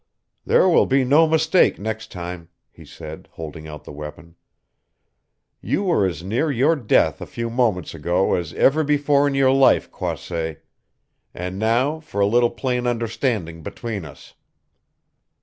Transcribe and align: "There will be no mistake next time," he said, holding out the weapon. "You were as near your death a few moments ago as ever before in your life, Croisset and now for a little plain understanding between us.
"There 0.47 0.67
will 0.67 0.87
be 0.87 1.03
no 1.03 1.27
mistake 1.27 1.77
next 1.77 2.11
time," 2.11 2.49
he 2.71 2.85
said, 2.85 3.29
holding 3.33 3.67
out 3.67 3.83
the 3.83 3.91
weapon. 3.91 4.33
"You 5.61 5.83
were 5.83 6.07
as 6.07 6.23
near 6.23 6.49
your 6.51 6.75
death 6.75 7.21
a 7.21 7.27
few 7.27 7.51
moments 7.51 7.93
ago 7.93 8.33
as 8.33 8.51
ever 8.53 8.83
before 8.83 9.27
in 9.27 9.35
your 9.35 9.51
life, 9.51 9.91
Croisset 9.91 10.65
and 11.35 11.59
now 11.59 11.99
for 11.99 12.19
a 12.19 12.25
little 12.25 12.49
plain 12.49 12.87
understanding 12.87 13.61
between 13.61 14.03
us. 14.03 14.33